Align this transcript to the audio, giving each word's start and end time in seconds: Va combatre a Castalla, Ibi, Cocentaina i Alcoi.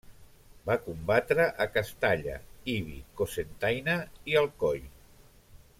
Va 0.69 0.77
combatre 0.85 1.45
a 1.65 1.67
Castalla, 1.75 2.39
Ibi, 2.75 2.97
Cocentaina 3.21 3.99
i 4.33 4.41
Alcoi. 4.43 4.83